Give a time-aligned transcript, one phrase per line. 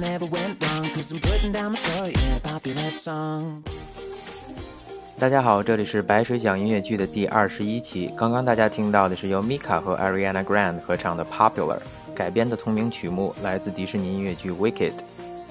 [0.00, 0.90] Never went wrong.
[0.94, 3.62] Cause I'm putting down my story in a popular song.
[5.18, 8.12] 大家好，这里是白水讲音乐剧的第二十一期。
[8.16, 11.76] 刚刚大家听到的是由 Mika 和 Ariana Grande 合唱的《Popular》
[12.14, 14.92] 改编的同名曲目，来自迪士尼音乐剧《Wicked》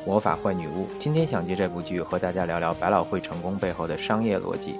[0.05, 0.87] 魔法坏女巫。
[0.97, 4.77] 今天想借这部剧和大家聊聊百老汇成功背后的商业逻辑。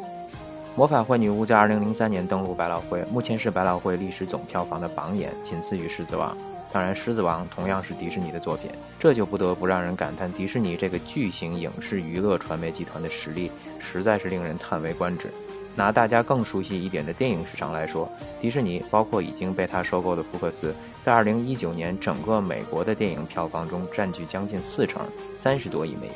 [0.77, 6.33] 魔法坏女巫在二零零三年登陆百老汇，目前是百老汇历史总票房的榜眼，仅次于《狮子王》。
[6.71, 15.31] 当然，《狮子王》同样是迪士尼的作品，这就不得不让人感叹迪士尼这个巨型影视娱乐传媒集团的实力实在是令人叹为观止。
[15.75, 25.03] 拿大家更熟悉一点的电影市场来说，迪士尼包括已经被他收购的福克斯，在2019年整个美国的电影票房中占据将近四成，
[25.35, 26.15] 三十多亿美元。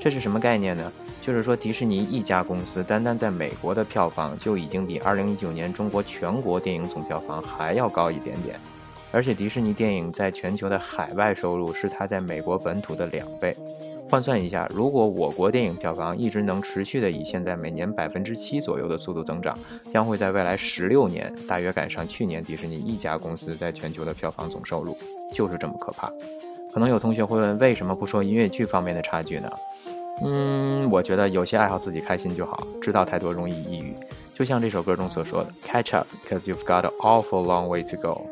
[0.00, 0.92] 这是什么概念呢？
[1.20, 8.60] 就是说，迪士尼一家公司单单在美国的票房就已经比2019年中国全国电影总票房还要高一点点。
[9.14, 13.56] 而且迪士尼电影在全球的海外收入是它在美国本土的两倍。
[14.10, 19.56] 换算一下，如果我国电影票房一直能持续的以现在每年百分之七左右的速度增长，
[19.92, 24.96] 将会在未来十六年大约赶上去年迪士尼一家公司在全球的票房总收入，
[25.32, 26.12] 就是这么可怕。
[26.72, 29.48] 可能有同学会问，为什么不说音乐剧方面的差距呢？
[30.24, 33.94] 嗯，我觉得有些爱好自己开心就好，知道太多容易抑郁。
[34.34, 38.26] 就像这首歌中所说的，Catch up, cause you've got an awful long way to go。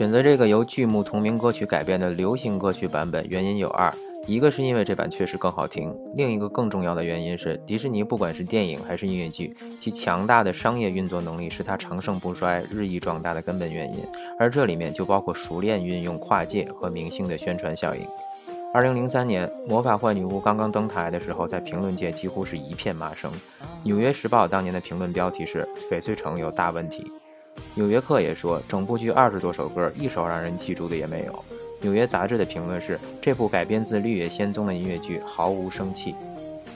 [0.00, 3.92] 选择这个由剧目同名歌曲改编的流行歌曲版本，原因有二：
[4.30, 13.98] 一个是因为这版确实更好听；另一个更重要的原因是，迪士尼不管是电影还是音乐剧，其强大的商业运作能力是它长盛不衰、日益壮大的根本原因。
[14.38, 18.02] 而这里面就包括熟练运用跨界和明星的宣传效应。
[18.72, 23.28] 二零零三年，《魔法坏女巫》刚刚登台的时候，在评论界几乎是一片骂声。
[23.82, 27.10] 《纽约时报》当年的评论标题是“翡翠城有大问题”。
[27.74, 31.44] 纽约客也说，整部剧二十多首歌，一首让人记住的也没有。
[31.80, 36.14] 纽约杂志的评论是，这部改编自《绿野仙踪》的音乐剧毫无生气。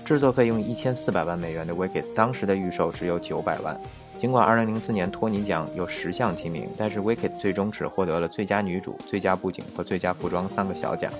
[0.05, 3.79] 制作费用一千四百万美元的《Wicked》，当时的预售只有九百万。
[4.17, 11.13] 尽管二零零四年托尼奖有十项提名，但是《Wicked》最终只获得了最佳女主、最佳布景和最佳服装三个小奖。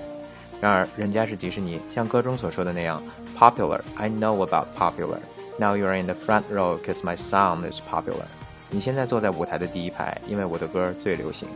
[0.61, 3.03] 然而，人家是迪士尼，像歌中所说的那样
[3.37, 5.19] ，“Popular, I know about popular.
[5.59, 8.25] Now you are in the front row, cause my song is popular.”
[8.69, 11.47] 你现在坐在舞台的第一排，因为我的歌最流行。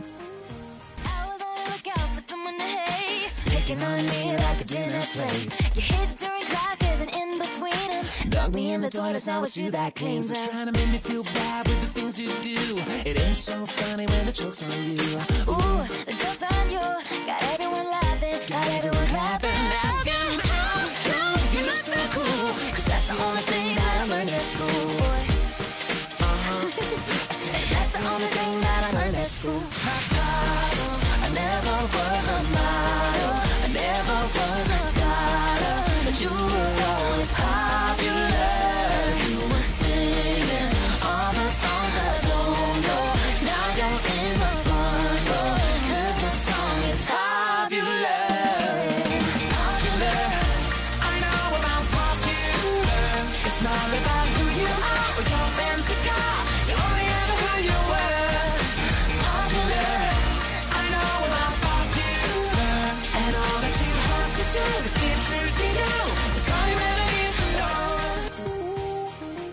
[3.70, 8.04] Dug me like a dinner plate you hit during classes and in between them.
[8.28, 10.50] Dug me in the toilet, now it's you that cleans up.
[10.50, 12.82] Trying to make me feel bad with the things you do.
[13.06, 15.00] It ain't so funny when the joke's on you.
[15.46, 16.80] Ooh, the joke's on you.
[17.26, 19.50] Got everyone laughing, got everyone clapping,
[19.84, 22.72] asking how come you look so cool?
[22.74, 24.99] Cause that's the only thing that I learned at school.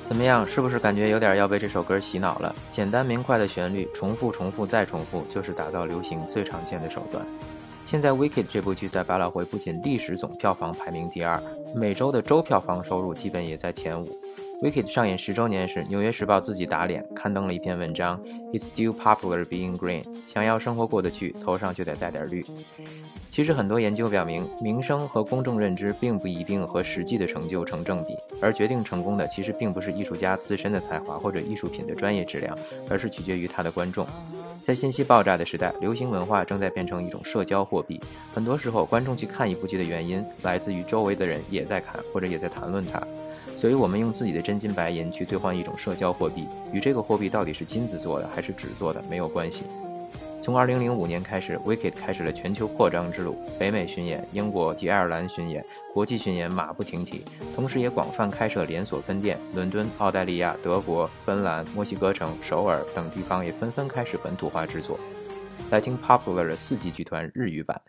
[0.08, 0.46] 怎么样？
[0.46, 2.56] 是不是感觉有点要被这首歌洗脑了？
[2.72, 7.26] 简单明快的旋律，重复、重复再重复，就是打造流行最常见的手段。
[7.86, 11.44] 现在《Wicked》这部剧在百老汇不仅历史总票房排名第二，
[11.76, 14.06] 每周的周票房收入基本也在前五。
[14.60, 18.20] 《Wicked》上演十周年时，《纽约时报》自己打脸，刊登了一篇文章
[18.52, 20.04] ：“It's still popular being green。
[20.28, 22.44] 想要生活过得去，头上就得带点绿。”
[23.30, 32.58] 其实很多研究表明，名声和公众认知并不一定和实际的成就成正比，而决定成功的其实并不是艺术家自身的才华或者艺术品的专业质量，
[32.90, 34.08] 而是取决于他的观众。
[34.64, 38.02] 在信息爆炸的时代，流行文化正在变成一种社交货币。
[38.34, 43.00] 很多时候，观众去看一部剧的原因，来自于周围的人也在看或者也在谈论它。
[43.58, 49.64] 所以，我们用自己的真金白银去兑换一种社交货币，与这个货币到底是金子做的还是纸做的没有关系。
[50.40, 57.26] 从2005年开始，Wicked 开始了全球扩张之路，北美巡演、英国及爱尔兰巡演、国际巡演马不停蹄，
[57.56, 59.40] 同时也广泛开设连锁分店。
[59.56, 65.00] 伦敦、澳大利亚、德国、芬兰、墨西哥城、首尔等地方也纷纷开始本土化制作。
[65.72, 67.82] 来听 Popular 的四季剧团日语版。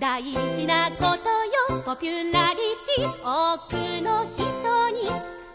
[0.00, 2.56] 大事なことよポピュラリ
[2.96, 5.06] ティ多くの人に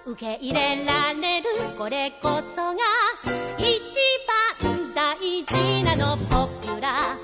[0.05, 2.77] 受け入れられるこれこそが
[3.57, 3.73] 一
[4.61, 7.17] 番大事なのポピュラ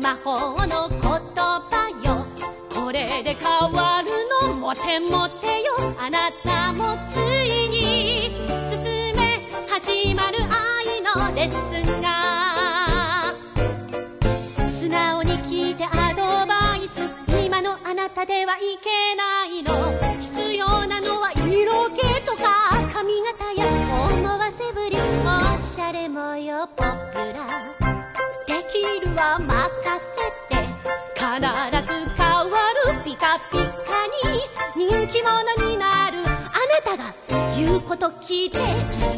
[0.00, 2.24] 魔法の言葉よ。
[2.72, 4.10] これで変わる
[4.46, 5.74] のモテモテよ。
[5.98, 8.30] あなたもついに
[8.70, 8.84] 進
[9.16, 11.85] め始まる愛のレッスン。
[18.16, 19.92] のあなたではいけないの。
[20.20, 23.66] 必要なのは色気とか髪型や
[24.10, 27.46] 思わせぶりおしゃれもよポピュラ。
[28.46, 29.52] できるは任
[30.00, 30.16] せ
[30.48, 30.56] て
[31.14, 31.28] 必
[31.86, 32.44] ず変わ
[32.86, 36.18] るピカピカに人気者になる。
[36.24, 37.14] あなたが
[37.54, 38.58] 言うこと聞いて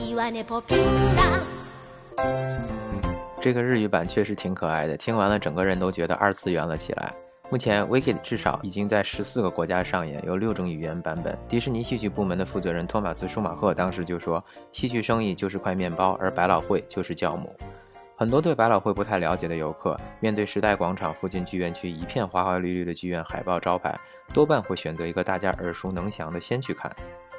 [0.01, 1.41] いいわねポピュラ。
[3.41, 7.15] 这个日语版确实挺可爱的，听完了整个人都觉得二次元了起来。
[7.51, 11.37] 目前，Wicked 至少已经在十四个国家上演，有六种语言版本。
[11.49, 17.57] 迪士尼戏剧部门的负责人托马斯·舒马赫当时就说：“戏剧生意就是块面包，而百老汇就是酵母。”
[18.17, 23.99] 很多对百老汇不太了解的游客，面对时代广场附近剧院区一片花花绿绿的剧院海报招牌，
[24.35, 26.95] 多半会选择一个大家耳熟能详的先去看。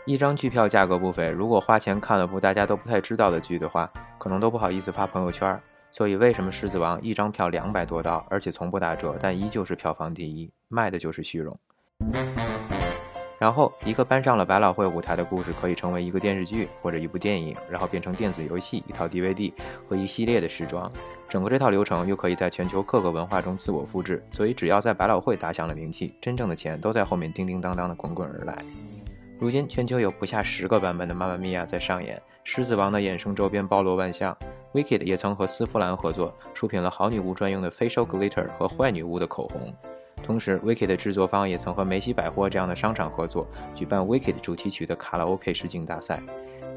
[0.06, 5.62] 一张剧票价格不菲，如果花钱看了部大家都不太知道的剧的话，可能都不好意思发朋友圈。
[5.92, 10.52] 所以，为什么《狮子王》一张票两百多刀，而且从不打折，但依旧是票房第一？
[10.68, 11.58] 卖的就是虚荣。
[13.40, 19.52] 然后，一个搬上了百老汇舞台的故事，可以成为一个电视剧或者一部电影，然后变成电子游戏、一套 DVD
[19.88, 20.92] 和一系列的时装。
[21.28, 24.22] 整个这套流程又可以在全球各个文化中自我复制。
[24.32, 28.58] 所以，只要在百老汇打响了名气，真正的钱都在后面叮叮当当的滚滚而来。
[29.40, 34.38] 如今，全球有不下十个版本的《妈妈咪呀》在上演，《狮子王》的衍生周边包罗万象。
[34.74, 39.74] Wicked 也曾和丝芙兰合作，出品了好女巫专用的 facial glitter 和坏女巫的口红。
[40.22, 46.22] 同时，Wicked 的制作方也曾和梅西百货这样的商场合作，举办 Wicked 主题曲的卡拉 OK 试镜大赛。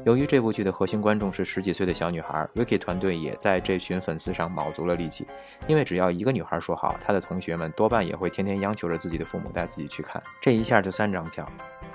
[0.05, 5.27] 由于这部剧的核心观众是十几岁的小女孩，Wicked 团队也在这群粉丝上卯足了力气。
[5.67, 10.21] 因为只要一个女孩说好，她的同学们多半也会天天央求着自己的父母带自己去看。
[10.41, 11.47] 这一下就三张票。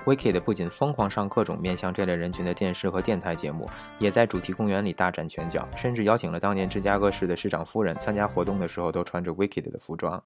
[0.05, 3.69] Wicked 不仅疯狂上各种面向这类人群的电视和电台节目，
[3.99, 10.23] 也在主题公园里大展拳脚，甚至邀请了当年芝加哥市的市长夫人参加活动的时候都穿着 Wicked 的服装。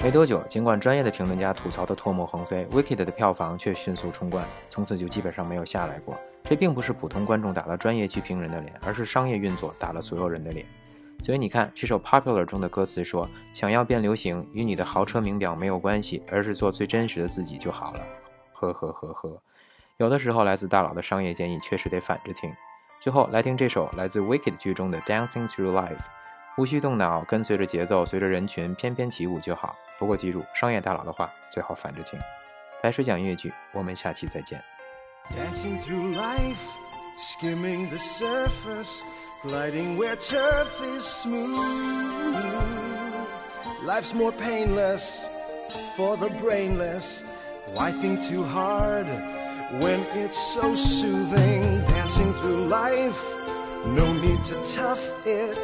[0.00, 6.16] 没多久，尽管专业的评论家吐槽的唾沫横飞，Wicked 的票房却迅速冲冠，从此就基本上没有下来过。
[6.44, 10.66] 这并不是普通观众打了专业剧评人的脸，而是商业运作打了所有人的脸。
[11.20, 18.00] 所以你看，这首《Popular》中的歌词说：“想要变流行，与你的豪车名表没有关系，而是做最真实的自己就好了。”
[18.52, 19.42] 呵呵呵呵，
[19.96, 22.52] 有的时候来自大佬的商业建议确实得反着听。
[23.00, 25.96] 最后来听这首来自《Wicked》剧中的《Dancing Through Life》，
[26.56, 29.74] 无需动脑，跟随着节奏，随着人群翩翩起舞就好。
[29.98, 32.18] 不过记住，商业大佬的话最好反着听。
[32.82, 34.62] 白水讲音乐剧，我们下期再见。
[35.30, 36.58] Dancing through life,
[37.18, 39.00] skimming the surface.
[39.44, 42.34] Gliding where turf is smooth.
[43.82, 45.28] Life's more painless
[45.96, 47.22] for the brainless.
[47.74, 49.06] Why think too hard
[49.82, 51.82] when it's so soothing?
[51.82, 53.22] Dancing through life,
[53.84, 55.54] no need to tough it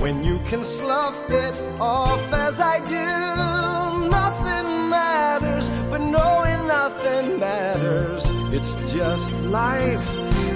[0.00, 4.10] when you can slough it off as I do.
[4.10, 8.24] Nothing matters, but knowing nothing matters.
[8.52, 10.06] It's just life,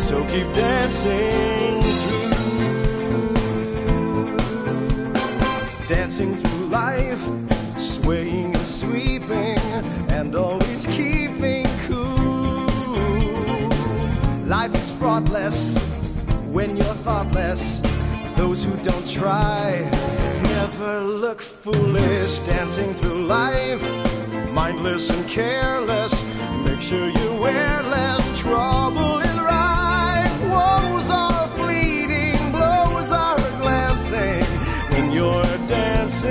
[0.01, 2.32] so keep dancing
[6.13, 7.25] dancing through life,
[7.79, 9.59] swaying and sweeping,
[10.11, 12.67] and always keeping cool.
[14.45, 15.79] Life is fraughtless
[16.53, 17.81] when you're thoughtless.
[18.37, 19.89] Those who don't try
[20.43, 22.41] never look foolish.
[22.41, 23.83] Dancing through life,
[24.51, 26.13] mindless and careless.
[26.67, 29.42] Make sure you wear less trouble in
[35.73, 36.22] dance.